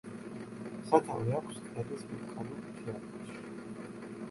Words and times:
სათავე 0.91 1.35
აქვს 1.41 1.59
ყელის 1.67 2.07
ვულკანურ 2.13 2.65
მთიანეთში. 2.65 3.41